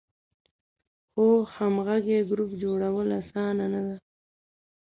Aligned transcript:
خو 1.11 1.25
همغږی 1.55 2.19
ګروپ 2.29 2.51
جوړول 2.61 3.07
آسانه 3.19 3.65
نه 3.73 3.81
ده. 3.87 3.95